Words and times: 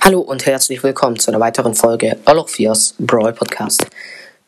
Hallo 0.00 0.20
und 0.20 0.46
herzlich 0.46 0.82
willkommen 0.82 1.18
zu 1.18 1.30
einer 1.30 1.40
weiteren 1.40 1.74
Folge 1.74 2.16
All 2.24 2.38
of 2.38 2.50
Fears 2.50 2.94
Brawl 2.98 3.32
Podcast. 3.32 3.84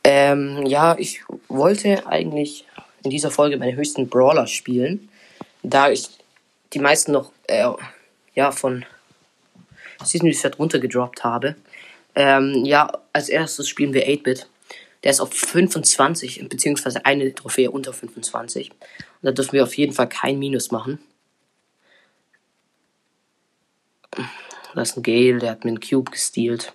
Ähm, 0.05 0.65
ja, 0.65 0.97
ich 0.97 1.23
wollte 1.49 2.07
eigentlich 2.07 2.65
in 3.03 3.11
dieser 3.11 3.31
Folge 3.31 3.57
meine 3.57 3.75
höchsten 3.75 4.09
Brawler 4.09 4.47
spielen, 4.47 5.09
da 5.63 5.91
ich 5.91 6.09
die 6.73 6.79
meisten 6.79 7.13
noch, 7.13 7.33
äh, 7.49 7.69
ja, 8.35 8.53
von 8.53 8.85
Season 10.05 10.29
Reset 10.29 10.53
runtergedroppt 10.59 11.25
habe. 11.25 11.57
Ähm, 12.15 12.65
ja, 12.65 12.91
als 13.13 13.29
erstes 13.29 13.69
spielen 13.69 13.93
wir 13.93 14.07
8-Bit. 14.07 14.49
Der 15.03 15.11
ist 15.11 15.21
auf 15.21 15.35
25, 15.35 16.49
beziehungsweise 16.49 17.05
eine 17.05 17.35
Trophäe 17.35 17.71
unter 17.71 17.93
25. 17.93 18.71
Und 18.71 18.79
da 19.23 19.33
dürfen 19.33 19.53
wir 19.53 19.65
auf 19.65 19.77
jeden 19.77 19.93
Fall 19.93 20.09
kein 20.09 20.39
Minus 20.39 20.71
machen. 20.71 21.01
Das 24.75 24.91
ist 24.91 24.97
ein 24.97 25.03
Gale, 25.03 25.39
der 25.39 25.51
hat 25.51 25.65
mir 25.65 25.71
einen 25.71 25.81
Cube 25.81 26.11
gestealt. 26.13 26.73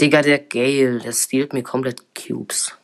Digga, 0.00 0.22
der 0.22 0.38
Gale, 0.38 0.98
der 0.98 1.12
stealt 1.12 1.52
mir 1.52 1.62
komplett 1.62 2.02
Cubes. 2.14 2.76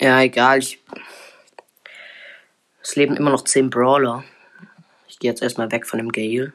Ja, 0.00 0.20
egal, 0.20 0.60
ich. 0.60 0.78
Es 2.80 2.96
leben 2.96 3.16
immer 3.16 3.30
noch 3.30 3.44
10 3.44 3.68
Brawler. 3.68 4.24
Ich 5.08 5.18
gehe 5.18 5.30
jetzt 5.30 5.42
erstmal 5.42 5.70
weg 5.72 5.86
von 5.86 5.98
dem 5.98 6.10
Gale. 6.10 6.52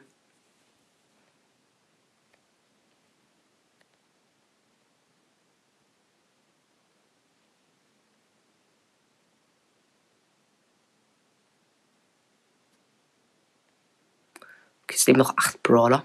Es 14.96 15.06
leben 15.06 15.18
noch 15.18 15.36
8 15.36 15.62
Brawler. 15.62 16.04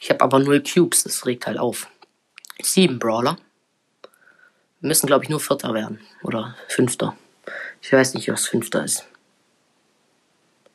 Ich 0.00 0.10
habe 0.10 0.20
aber 0.20 0.38
0 0.38 0.62
Cubes, 0.62 1.02
das 1.02 1.26
regt 1.26 1.46
halt 1.46 1.58
auf. 1.58 1.88
7 2.62 2.98
Brawler. 2.98 3.38
Wir 4.80 4.88
müssen, 4.88 5.06
glaube 5.06 5.24
ich, 5.24 5.30
nur 5.30 5.40
Vierter 5.40 5.74
werden. 5.74 6.00
Oder 6.22 6.54
Fünfter. 6.68 7.16
Ich 7.82 7.92
weiß 7.92 8.14
nicht, 8.14 8.28
was 8.28 8.46
Fünfter 8.46 8.84
ist. 8.84 9.08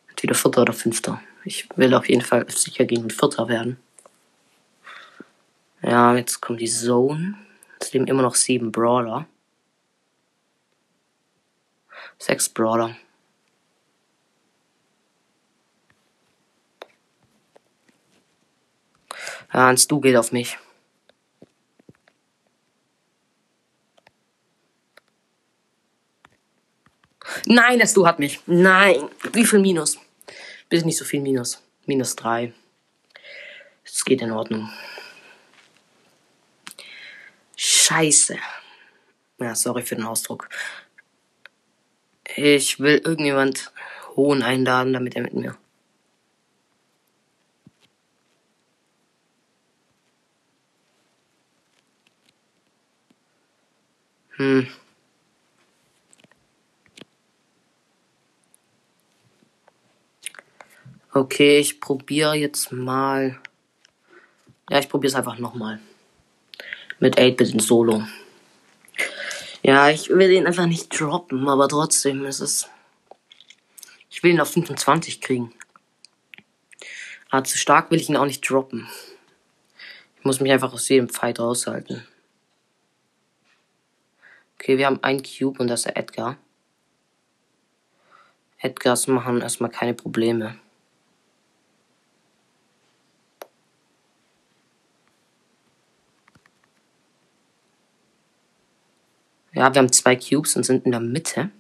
Entweder 0.09 0.35
Vierter 0.35 0.63
oder 0.63 0.73
Fünfter. 0.73 1.21
Ich 1.45 1.69
will 1.77 1.93
auf 1.93 2.09
jeden 2.09 2.21
Fall 2.21 2.45
sicher 2.49 2.85
gehen 2.85 3.03
und 3.03 3.13
Vierter 3.13 3.47
werden. 3.47 3.79
Ja, 5.81 6.16
jetzt 6.16 6.41
kommt 6.41 6.61
die 6.61 6.69
Zone. 6.69 7.35
Es 7.79 7.93
leben 7.93 8.07
immer 8.07 8.21
noch 8.21 8.35
7 8.35 8.71
Brawler. 8.71 9.27
6 12.22 12.50
Brawler. 12.50 12.95
Ja, 19.52 19.67
ein 19.67 19.78
Stu 19.78 20.00
geht 20.00 20.16
auf 20.16 20.31
mich. 20.31 20.58
Nein, 27.47 27.80
der 27.80 27.88
Stu 27.88 28.05
hat 28.05 28.19
mich. 28.19 28.39
Nein. 28.45 29.09
Wie 29.33 29.45
viel 29.45 29.59
Minus? 29.59 29.97
Bitte 30.69 30.85
nicht 30.85 30.97
so 30.97 31.06
viel 31.06 31.22
Minus. 31.22 31.61
Minus 31.88 32.16
3. 32.16 32.53
Es 33.83 34.06
geht 34.06 34.22
in 34.22 34.31
Ordnung. 34.31 34.69
Scheiße. 37.56 38.38
Ja, 39.39 39.56
sorry 39.56 39.81
für 39.81 39.95
den 39.95 40.06
Ausdruck. 40.06 40.50
Ich 42.36 42.80
will 42.80 42.97
irgendjemand 42.97 43.72
Hohn 44.16 44.42
einladen, 44.42 44.94
damit 44.94 45.16
er 45.16 45.24
mit 45.24 45.34
mir. 45.34 45.58
Hm. 54.38 54.68
Okay, 61.13 61.59
ich 61.59 61.81
probiere 61.81 62.36
jetzt 62.36 62.72
mal. 62.72 63.38
Ja, 64.69 64.80
ich 64.80 64.88
probiere 64.88 65.12
es 65.12 65.16
einfach 65.16 65.38
nochmal. 65.38 65.80
Mit 67.00 67.18
8-Bit 67.18 67.53
in 67.53 67.59
Solo. 67.59 68.03
Ja, 69.63 69.89
ich 69.89 70.09
will 70.09 70.31
ihn 70.31 70.47
einfach 70.47 70.66
nicht 70.66 70.89
droppen, 70.89 71.47
aber 71.47 71.67
trotzdem 71.67 72.25
ist 72.25 72.39
es. 72.39 72.69
Ich 74.09 74.23
will 74.23 74.31
ihn 74.31 74.41
auf 74.41 74.51
25 74.51 75.22
kriegen. 75.22 75.53
Aber 77.29 77.44
zu 77.44 77.57
stark 77.57 77.91
will 77.91 78.00
ich 78.00 78.09
ihn 78.09 78.17
auch 78.17 78.25
nicht 78.25 78.41
droppen. 78.50 78.88
Ich 80.17 80.25
muss 80.25 80.39
mich 80.39 80.51
einfach 80.51 80.73
aus 80.73 80.89
jedem 80.89 81.09
Fight 81.09 81.39
raushalten. 81.39 82.05
Okay, 84.55 84.77
wir 84.77 84.85
haben 84.85 85.01
einen 85.03 85.23
Cube 85.23 85.59
und 85.59 85.67
das 85.67 85.81
ist 85.81 85.85
der 85.85 85.97
Edgar. 85.97 86.38
Edgars 88.59 89.07
machen 89.07 89.41
erstmal 89.41 89.71
keine 89.71 89.94
Probleme. 89.94 90.59
Ja, 99.61 99.72
wir 99.75 99.79
haben 99.79 99.91
zwei 99.91 100.16
Cubes 100.16 100.55
und 100.55 100.63
sind 100.63 100.85
in 100.88 100.91
der 100.91 100.99
Mitte. 100.99 101.51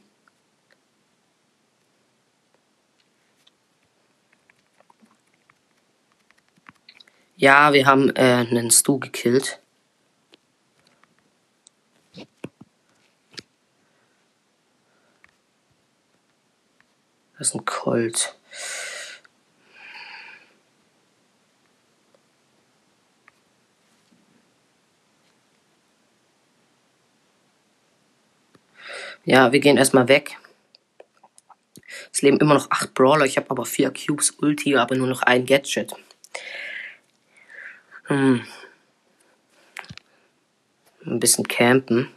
Ja, 7.37 7.73
wir 7.73 7.85
haben 7.85 8.09
äh, 8.15 8.43
einen 8.49 8.71
Stu 8.71 8.97
gekillt. 8.97 9.59
Das 17.37 17.49
ist 17.49 17.53
ein 17.53 17.65
Colt. 17.65 18.35
Ja, 29.23 29.51
wir 29.51 29.59
gehen 29.59 29.77
erstmal 29.77 30.07
weg. 30.07 30.37
Es 32.11 32.21
leben 32.21 32.39
immer 32.39 32.55
noch 32.55 32.71
acht 32.71 32.93
Brawler. 32.93 33.25
Ich 33.25 33.37
habe 33.37 33.49
aber 33.49 33.65
vier 33.65 33.91
Cubes 33.91 34.31
Ulti, 34.31 34.75
aber 34.75 34.95
nur 34.95 35.07
noch 35.07 35.21
ein 35.21 35.45
Gadget. 35.45 35.93
Hm. 38.05 38.45
Ein 41.05 41.19
bisschen 41.19 41.47
campen. 41.47 42.09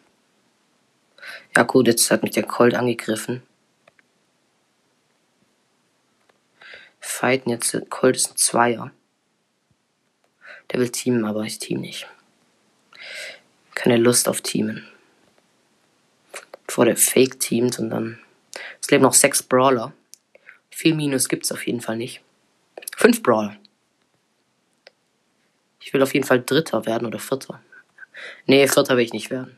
Ja 1.56 1.62
gut, 1.62 1.86
jetzt 1.86 2.10
hat 2.10 2.22
mich 2.22 2.32
der 2.32 2.42
Colt 2.42 2.74
angegriffen. 2.74 3.42
Fighten 7.00 7.50
jetzt. 7.50 7.78
Colt 7.90 8.16
ist 8.16 8.32
ein 8.32 8.36
Zweier. 8.36 8.90
Der 10.70 10.80
will 10.80 10.90
teamen, 10.90 11.24
aber 11.24 11.42
ich 11.42 11.58
team 11.58 11.80
nicht. 11.80 12.08
Keine 13.74 13.98
Lust 13.98 14.28
auf 14.28 14.40
Teamen. 14.40 14.86
Bevor 16.74 16.86
der 16.86 16.96
Fake 16.96 17.38
teamt 17.38 17.78
und 17.78 17.90
dann. 17.90 18.18
Es 18.80 18.90
leben 18.90 19.04
noch 19.04 19.14
sechs 19.14 19.44
Brawler. 19.44 19.92
Viel 20.72 20.96
Minus 20.96 21.28
gibt's 21.28 21.52
auf 21.52 21.64
jeden 21.68 21.80
Fall 21.80 21.96
nicht. 21.96 22.20
Fünf 22.96 23.22
Brawler. 23.22 23.56
Ich 25.78 25.94
will 25.94 26.02
auf 26.02 26.12
jeden 26.14 26.26
Fall 26.26 26.42
Dritter 26.42 26.84
werden 26.84 27.06
oder 27.06 27.20
Vierter. 27.20 27.62
Nee, 28.46 28.66
Vierter 28.66 28.96
will 28.96 29.04
ich 29.04 29.12
nicht 29.12 29.30
werden. 29.30 29.56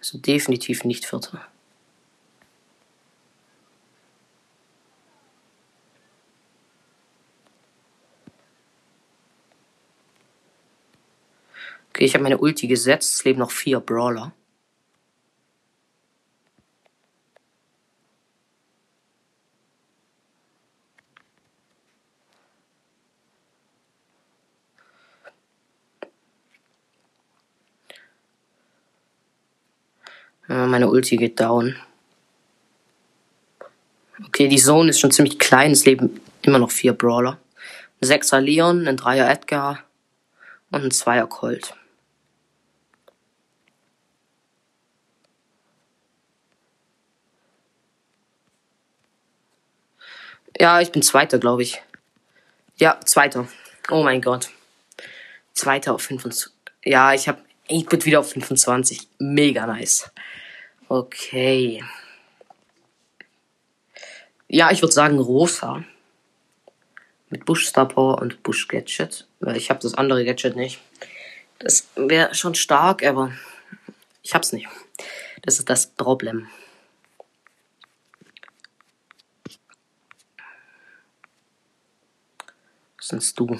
Also 0.00 0.18
definitiv 0.18 0.82
nicht 0.82 1.06
Vierter. 1.06 1.46
Okay, 11.98 12.04
ich 12.04 12.14
habe 12.14 12.22
meine 12.22 12.38
Ulti 12.38 12.68
gesetzt. 12.68 13.14
Es 13.14 13.24
leben 13.24 13.40
noch 13.40 13.50
vier 13.50 13.80
Brawler. 13.80 14.32
Meine 30.46 30.88
Ulti 30.88 31.16
geht 31.16 31.40
down. 31.40 31.74
Okay, 34.24 34.46
die 34.46 34.56
Zone 34.56 34.90
ist 34.90 35.00
schon 35.00 35.10
ziemlich 35.10 35.40
klein. 35.40 35.72
Es 35.72 35.84
leben 35.84 36.20
immer 36.42 36.60
noch 36.60 36.70
vier 36.70 36.92
Brawler. 36.92 37.40
Ein 38.00 38.06
Sechser 38.06 38.40
Leon, 38.40 38.86
ein 38.86 38.96
Dreier 38.96 39.28
Edgar 39.28 39.82
und 40.70 40.84
ein 40.84 40.90
Zweier 40.92 41.26
Colt. 41.26 41.74
Ja, 50.60 50.80
ich 50.80 50.90
bin 50.90 51.02
Zweiter, 51.02 51.38
glaube 51.38 51.62
ich. 51.62 51.80
Ja, 52.76 52.98
Zweiter. 53.04 53.46
Oh 53.90 54.02
mein 54.02 54.20
Gott. 54.20 54.50
Zweiter 55.54 55.94
auf 55.94 56.02
25. 56.02 56.52
Ja, 56.84 57.14
ich 57.14 57.28
habe 57.28 57.42
ich 57.68 57.86
bin 57.86 58.04
wieder 58.04 58.20
auf 58.20 58.30
25. 58.30 59.08
Mega 59.18 59.66
nice. 59.66 60.10
Okay. 60.88 61.84
Ja, 64.48 64.70
ich 64.70 64.80
würde 64.82 64.94
sagen 64.94 65.18
rosa. 65.18 65.84
Mit 67.30 67.44
Bush 67.44 67.66
Star 67.66 67.86
Power 67.86 68.20
und 68.20 68.42
Bush 68.42 68.66
Gadget. 68.68 69.28
Weil 69.40 69.58
ich 69.58 69.70
habe 69.70 69.80
das 69.80 69.94
andere 69.94 70.24
Gadget 70.24 70.56
nicht. 70.56 70.80
Das 71.58 71.88
wäre 71.94 72.34
schon 72.34 72.54
stark, 72.54 73.04
aber 73.04 73.32
ich 74.22 74.34
hab's 74.34 74.52
nicht. 74.52 74.66
Das 75.42 75.58
ist 75.58 75.68
das 75.68 75.88
Problem. 75.88 76.48
Sind 83.08 83.40
du? 83.40 83.58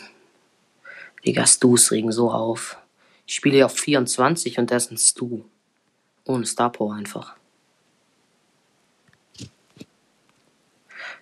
Digga, 1.24 1.46
Stus 1.46 1.90
regen 1.90 2.12
so 2.12 2.30
auf. 2.30 2.76
Ich 3.26 3.34
spiele 3.34 3.56
ja 3.58 3.64
auf 3.64 3.78
24 3.78 4.58
und 4.58 4.68
der 4.68 4.76
ist 4.76 4.90
ein 4.90 4.98
Stu. 4.98 5.44
Ohne 6.26 6.44
Star 6.44 6.70
Power 6.70 6.94
einfach. 6.94 7.34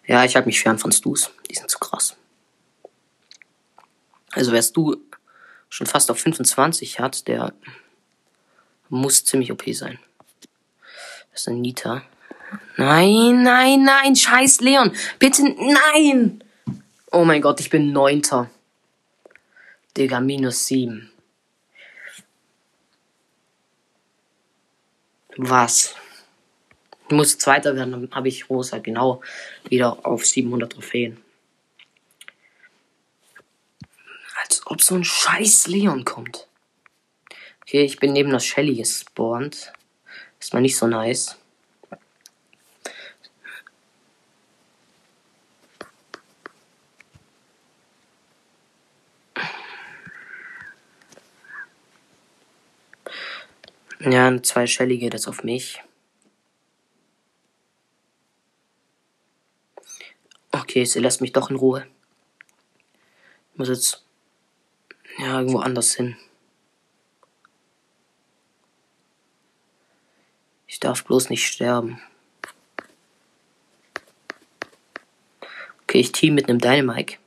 Ja, 0.08 0.24
ich 0.24 0.34
halte 0.34 0.48
mich 0.48 0.60
fern 0.60 0.78
von 0.78 0.90
Stus. 0.90 1.30
Die 1.48 1.54
sind 1.54 1.70
zu 1.70 1.78
krass. 1.78 2.16
Also 4.32 4.50
wer 4.50 4.62
Stu 4.62 4.96
schon 5.68 5.86
fast 5.86 6.10
auf 6.10 6.18
25 6.18 6.98
hat, 6.98 7.28
der 7.28 7.54
muss 8.88 9.24
ziemlich 9.24 9.52
OP 9.52 9.62
sein. 9.72 10.00
Das 11.30 11.42
ist 11.42 11.48
ein 11.48 11.60
Nita. 11.60 12.02
Nein, 12.76 13.42
nein, 13.44 13.84
nein, 13.84 14.16
scheiß 14.16 14.60
Leon. 14.62 14.92
Bitte, 15.20 15.42
nein! 15.44 16.42
Oh 17.18 17.24
mein 17.24 17.40
Gott, 17.40 17.60
ich 17.60 17.70
bin 17.70 17.92
Neunter. 17.92 18.50
Digga, 19.96 20.20
minus 20.20 20.66
sieben. 20.66 21.10
Was? 25.38 25.94
Ich 27.08 27.14
muss 27.14 27.38
Zweiter 27.38 27.74
werden, 27.74 27.92
dann 27.92 28.10
habe 28.14 28.28
ich 28.28 28.50
Rosa 28.50 28.80
genau 28.80 29.22
wieder 29.66 30.04
auf 30.04 30.26
700 30.26 30.70
Trophäen. 30.70 31.16
Als 34.42 34.60
ob 34.66 34.82
so 34.82 34.96
ein 34.96 35.04
scheiß 35.04 35.68
Leon 35.68 36.04
kommt. 36.04 36.46
Okay, 37.62 37.82
ich 37.82 37.98
bin 37.98 38.12
neben 38.12 38.28
der 38.28 38.40
Shelly 38.40 38.74
gespawnt. 38.74 39.72
Ist 40.38 40.52
mal 40.52 40.60
nicht 40.60 40.76
so 40.76 40.86
nice. 40.86 41.38
Ja, 54.00 54.26
eine 54.26 54.42
zwei 54.42 54.66
Shelly 54.66 54.98
geht 54.98 55.14
jetzt 55.14 55.26
auf 55.26 55.42
mich. 55.42 55.82
Okay, 60.52 60.84
sie 60.84 61.00
lässt 61.00 61.20
mich 61.20 61.32
doch 61.32 61.50
in 61.50 61.56
Ruhe. 61.56 61.86
Ich 63.52 63.58
muss 63.58 63.68
jetzt 63.68 64.04
ja 65.18 65.38
irgendwo 65.38 65.58
anders 65.58 65.94
hin. 65.94 66.16
Ich 70.66 70.80
darf 70.80 71.04
bloß 71.04 71.30
nicht 71.30 71.46
sterben. 71.46 72.00
Okay, 75.84 76.00
ich 76.00 76.12
team 76.12 76.34
mit 76.34 76.48
einem 76.48 76.58
Dynamike. 76.58 77.18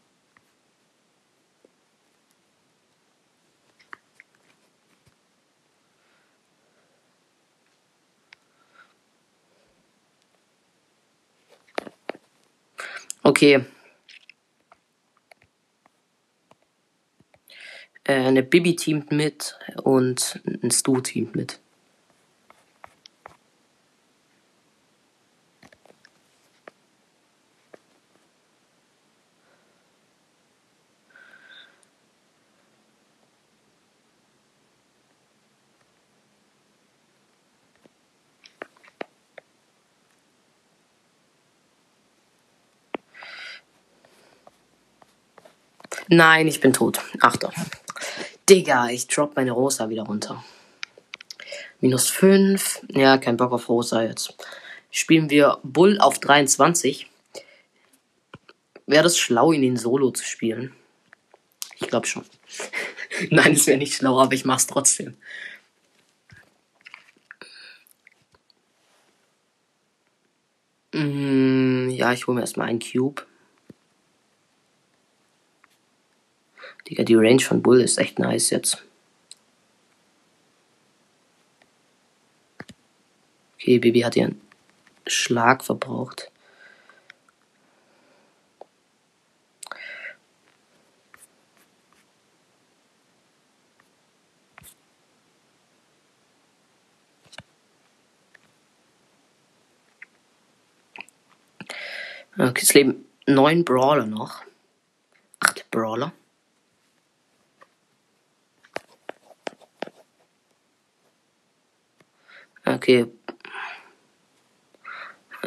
Okay. 13.30 13.64
Äh, 18.04 18.14
eine 18.14 18.42
Bibi 18.42 18.76
teamt 18.76 19.12
mit 19.12 19.56
und 19.84 20.42
ein 20.64 20.72
Stu 20.72 21.00
teamt 21.00 21.36
mit. 21.36 21.60
Nein, 46.12 46.48
ich 46.48 46.60
bin 46.60 46.74
tot. 46.74 47.02
Achter. 47.22 47.54
Digga, 48.50 48.90
ich 48.90 49.06
drop 49.06 49.36
meine 49.36 49.52
Rosa 49.52 49.90
wieder 49.90 50.04
runter. 50.04 50.44
Minus 51.82 52.10
5. 52.10 52.82
Ja, 52.90 53.20
kein 53.20 53.38
Bock 53.38 53.52
auf 53.52 53.70
Rosa 53.70 54.02
jetzt. 54.02 54.34
Spielen 54.90 55.30
wir 55.30 55.60
Bull 55.62 56.00
auf 56.00 56.18
23. 56.18 57.08
Wäre 58.88 59.04
das 59.04 59.20
schlau, 59.20 59.52
ihn 59.52 59.62
in 59.62 59.78
Solo 59.78 60.10
zu 60.10 60.24
spielen? 60.24 60.74
Ich 61.76 61.88
glaube 61.88 62.08
schon. 62.08 62.26
Nein, 63.30 63.54
es 63.54 63.68
wäre 63.68 63.78
nicht 63.78 63.94
schlau, 63.94 64.20
aber 64.20 64.34
ich 64.34 64.46
mach's 64.46 64.66
trotzdem. 64.66 65.16
Mm, 70.92 71.90
ja, 71.92 72.14
ich 72.14 72.26
hole 72.26 72.33
mir 72.33 72.42
erstmal 72.42 72.68
einen 72.68 72.80
Cube. 72.80 73.29
Digga, 76.90 77.04
die 77.04 77.16
Range 77.16 77.40
von 77.40 77.62
Bull 77.62 77.81
ist 77.81 78.00
echt 78.00 78.18
nice 78.18 78.50
jetzt. 78.50 78.84
Okay, 83.56 83.78
Baby 83.78 84.02
hat 84.02 84.16
ihren 84.16 84.42
Schlag 85.06 85.64
verbraucht. 85.64 86.31
Okay, 102.38 102.62
es 102.62 102.74
leben 102.74 103.06
neun 103.28 103.66
Brawler 103.66 104.06
noch. 104.06 104.44
Acht 105.42 105.69
Brawler. 105.69 106.14
Okay. 112.80 113.07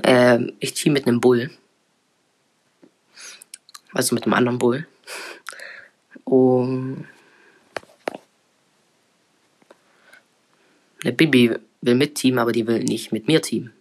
Ähm, 0.03 0.53
ich 0.61 0.75
team 0.75 0.93
mit 0.93 1.07
einem 1.07 1.19
Bull. 1.19 1.51
Also 3.95 4.15
mit 4.15 4.25
einem 4.25 4.35
anderen 4.35 4.59
Bull. 4.59 4.87
Um. 6.25 7.09
Eine 11.03 11.15
Bibi 11.15 11.57
will 11.81 11.95
mit 11.95 12.17
Team, 12.17 12.37
aber 12.37 12.53
die 12.53 12.67
will 12.67 12.85
nicht 12.85 13.13
mit 13.13 13.27
mir 13.29 13.41
Team. 13.41 13.73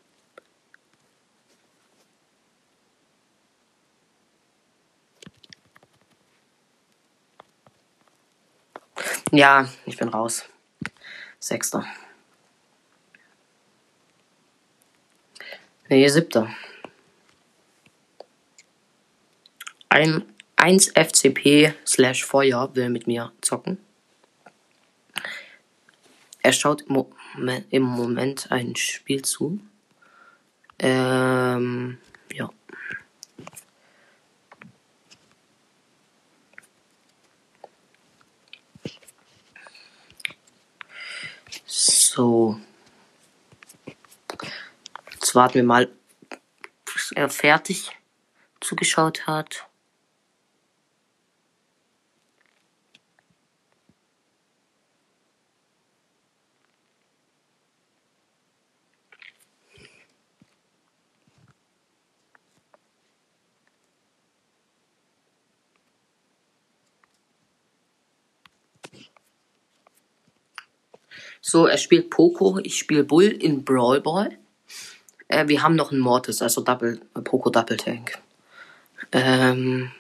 Ja, 9.34 9.68
ich 9.86 9.98
bin 9.98 10.08
raus. 10.08 10.46
Sechster. 11.40 11.86
Nee, 15.92 16.08
siebter. 16.08 16.48
Ein 19.90 20.24
1FCP 20.56 21.74
slash 21.86 22.24
Feuer 22.24 22.74
will 22.74 22.90
mit 22.90 23.08
mir 23.08 23.34
zocken. 23.42 23.78
Er 26.42 26.54
schaut 26.54 26.84
im, 26.84 26.94
Mo 26.94 27.12
im 27.72 27.84
Moment 27.84 28.50
ein 28.54 28.78
Spiel 28.78 29.22
zu. 29.24 29.60
Ähm, 30.80 31.98
ja. 32.32 32.50
So. 41.66 42.62
Jetzt 45.32 45.36
warten 45.38 45.54
wir 45.54 45.64
mal, 45.64 45.90
bis 46.84 47.14
er 47.16 47.30
fertig 47.30 47.90
zugeschaut 48.60 49.28
hat. 49.28 49.66
So, 71.40 71.68
er 71.68 71.78
spielt 71.78 72.10
Poco, 72.10 72.60
ich 72.60 72.78
spiele 72.78 73.06
Bull 73.06 73.28
in 73.28 73.64
Brawl 73.64 74.02
Ball. 74.02 74.38
Äh, 75.32 75.48
wir 75.48 75.64
haben 75.64 75.76
noch 75.76 75.92
einen 75.92 76.02
Mortis, 76.02 76.42
also 76.42 76.62
Double, 76.62 77.00
Poco 77.24 77.50
Double 77.50 77.78
Tank. 77.78 78.20
Ähm. 79.14 79.92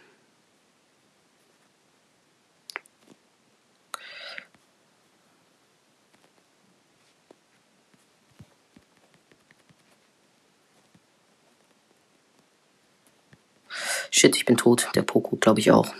Shit, 14.12 14.36
ich 14.36 14.46
bin 14.46 14.58
tot. 14.58 14.90
Der 14.96 15.04
Poco, 15.04 15.38
glaube 15.38 15.62
ich 15.62 15.72
auch. 15.72 15.94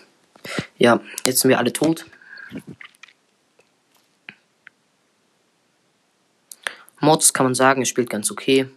Ja, 0.78 1.00
jetzt 1.24 1.40
sind 1.40 1.50
wir 1.50 1.58
alle 1.58 1.72
tot. 1.72 2.06
Mortis 7.00 7.32
kann 7.32 7.46
man 7.46 7.56
sagen, 7.56 7.82
er 7.82 7.86
spielt 7.86 8.10
ganz 8.10 8.30
okay. 8.30 8.70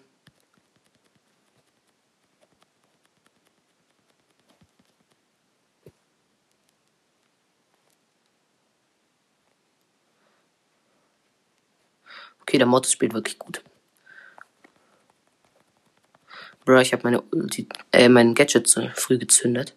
Okay, 12.54 12.58
der 12.58 12.68
Mortis 12.68 12.92
spielt 12.92 13.14
wirklich 13.14 13.36
gut. 13.36 13.64
Bro, 16.64 16.78
ich 16.78 16.92
habe 16.92 17.02
meine 17.02 17.20
Ulti, 17.20 17.66
äh, 17.90 18.08
mein 18.08 18.32
Gadget 18.32 18.68
zu 18.68 18.92
früh 18.94 19.18
gezündet. 19.18 19.74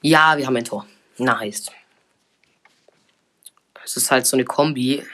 Ja, 0.00 0.38
wir 0.38 0.46
haben 0.46 0.54
ein 0.54 0.64
Tor. 0.64 0.86
Nice. 1.18 1.72
Es 3.84 3.96
ist 3.96 4.12
halt 4.12 4.28
so 4.28 4.36
eine 4.36 4.44
Kombi. 4.44 5.04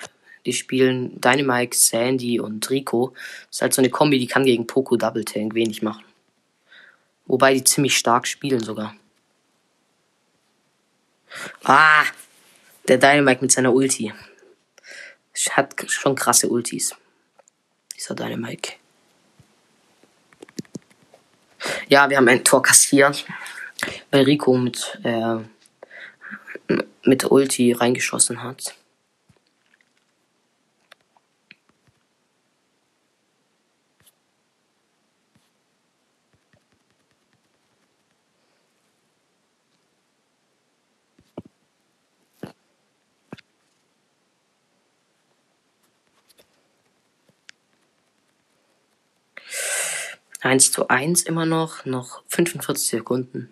Die 0.45 0.53
spielen 0.53 1.19
Dynamite, 1.19 1.75
Sandy 1.75 2.39
und 2.39 2.69
Rico. 2.69 3.15
Es 3.51 3.57
ist 3.57 3.63
halt 3.63 3.73
so 3.73 3.81
eine 3.81 3.89
Kombi, 3.89 4.19
die 4.19 4.27
kann 4.27 4.45
gegen 4.45 4.67
Poco 4.67 4.99
Double 4.99 5.25
Tank 5.25 5.55
wenig 5.55 5.81
machen. 5.81 6.05
Wobei 7.25 7.55
die 7.55 7.65
ziemlich 7.65 7.97
stark 7.97 8.27
spielen 8.27 8.61
sogar. 8.61 8.95
Ah! 11.65 12.05
Der 12.87 12.99
Dynamite 12.99 13.41
mit 13.41 13.53
seiner 13.53 13.73
Ulti. 13.73 14.13
Hat 15.53 15.91
schon 15.91 16.15
krasse 16.15 16.51
Ultis. 16.51 16.95
Dieser 17.97 18.15
Dynamite. 18.15 18.73
Ja, 21.89 22.09
wir 22.09 22.17
haben 22.17 22.29
ein 22.29 22.45
Tor 22.45 22.63
kassiert. 22.63 23.25
Weil 24.11 24.25
Rico 24.25 24.57
mit, 24.57 24.99
äh, 25.05 25.37
mit 27.05 27.31
Ulti 27.31 27.73
reingeschossen 27.73 28.43
hat. 28.43 28.75
Eins 50.47 50.71
zu 50.71 50.87
eins 50.87 51.23
immer 51.25 51.45
noch, 51.45 51.85
noch 51.87 52.23
45 52.29 52.89
Sekunden. 52.89 53.49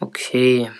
Okay. 0.00 0.70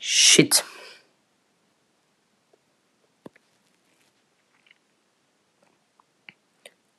Shit. 0.00 0.64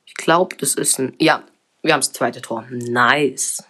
Ich 0.06 0.14
glaube, 0.14 0.56
das 0.56 0.74
ist 0.76 0.98
ein. 0.98 1.14
Ja, 1.18 1.44
wir 1.84 1.92
haben 1.92 2.00
das 2.00 2.12
zweite 2.12 2.40
Tor. 2.40 2.66
Nice. 2.70 3.62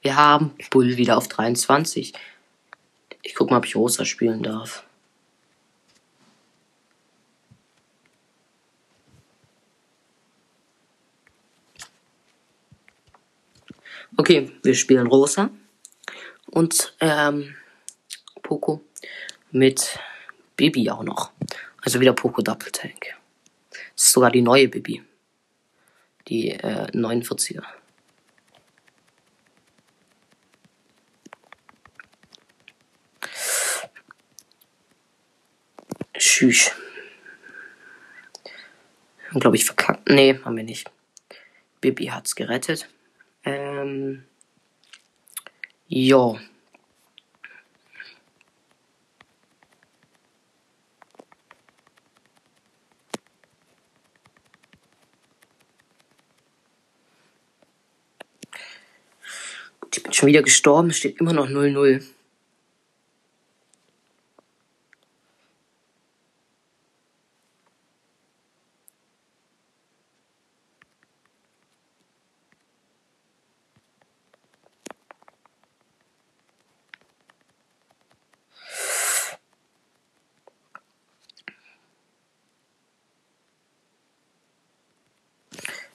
Wir 0.00 0.16
haben 0.16 0.54
Bull 0.70 0.96
wieder 0.96 1.16
auf 1.16 1.26
23. 1.26 2.12
Ich 3.22 3.34
guck 3.34 3.50
mal, 3.50 3.58
ob 3.58 3.66
ich 3.66 3.74
Rosa 3.74 4.04
spielen 4.04 4.42
darf. 4.42 4.84
Okay, 14.16 14.52
wir 14.62 14.74
spielen 14.74 15.06
Rosa 15.08 15.50
und 16.46 16.94
ähm, 17.00 17.56
Poco 18.42 18.82
mit 19.50 19.98
Bibi 20.56 20.90
auch 20.90 21.02
noch. 21.02 21.32
Also 21.82 22.00
wieder 22.00 22.12
Poco 22.12 22.40
Double 22.40 22.70
Tank. 22.70 23.14
Das 23.70 24.04
ist 24.06 24.12
sogar 24.12 24.30
die 24.30 24.42
neue 24.42 24.68
Bibi. 24.68 25.07
Die 26.28 26.50
äh, 26.50 26.86
49er. 26.92 27.64
Tschüss. 36.14 36.70
Glaube 39.32 39.56
ich 39.56 39.64
verkackt. 39.64 40.08
Nee, 40.08 40.38
haben 40.44 40.56
wir 40.56 40.64
nicht. 40.64 40.90
Bibi 41.80 42.06
hat's 42.06 42.34
gerettet. 42.34 42.88
Ähm. 43.44 44.24
Jo. 45.86 46.38
Ich 59.94 60.02
bin 60.02 60.07
schon 60.18 60.28
wieder 60.28 60.42
gestorben, 60.42 60.90
es 60.90 60.98
steht 60.98 61.20
immer 61.20 61.32
noch 61.32 61.48
0-0. 61.48 62.02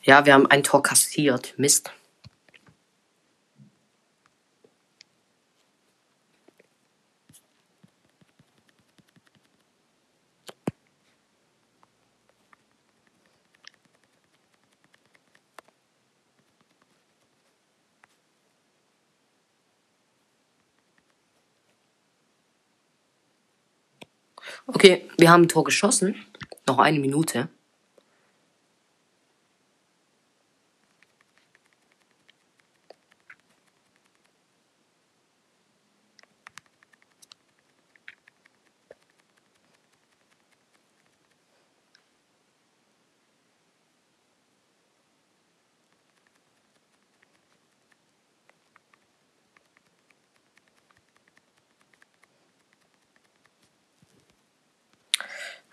Ja, 0.05 0.25
wir 0.25 0.33
haben 0.33 0.47
ein 0.47 0.63
Tor 0.63 0.83
kassiert. 0.83 1.53
Mist. 1.57 1.91
Okay, 24.67 25.09
wir 25.17 25.29
haben 25.29 25.43
ein 25.43 25.49
Tor 25.49 25.63
geschossen. 25.63 26.15
Noch 26.67 26.79
eine 26.79 26.99
Minute. 26.99 27.49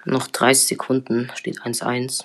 Noch 0.05 0.27
30 0.29 0.69
Sekunden, 0.69 1.31
steht 1.35 1.61
1-1. 1.61 2.25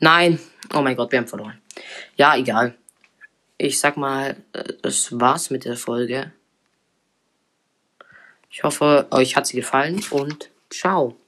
Nein. 0.00 0.38
Oh 0.72 0.80
mein 0.80 0.96
Gott, 0.96 1.12
wir 1.12 1.18
haben 1.18 1.28
verloren. 1.28 1.60
Ja, 2.16 2.36
egal. 2.36 2.74
Ich 3.58 3.78
sag 3.78 3.96
mal, 3.96 4.36
das 4.82 5.20
war's 5.20 5.50
mit 5.50 5.64
der 5.64 5.76
Folge. 5.76 6.32
Ich 8.50 8.62
hoffe, 8.64 9.06
euch 9.10 9.36
hat 9.36 9.46
sie 9.46 9.56
gefallen 9.56 10.02
und 10.10 10.50
ciao. 10.70 11.19